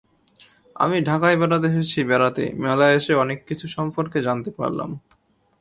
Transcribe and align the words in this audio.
আমি 0.75 0.97
ঢাকায় 1.01 1.37
এসেছি 1.69 1.99
বেড়াতে, 2.09 2.43
মেলায় 2.63 2.95
এসে 2.95 3.13
অনেক 3.23 3.39
কিছু 3.47 3.65
সম্পর্কে 3.75 4.19
জানতে 4.27 4.51
পারলাম। 4.59 4.89